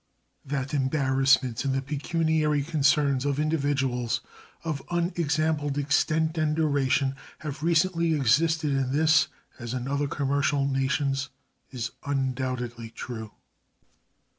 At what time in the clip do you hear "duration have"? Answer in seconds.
6.55-7.61